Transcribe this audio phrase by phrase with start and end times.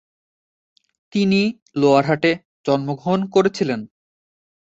[1.13, 1.41] তিনি
[1.75, 2.31] লোয়ার হাটে
[2.65, 3.79] জন্মগ্রহণ করেছিলেন।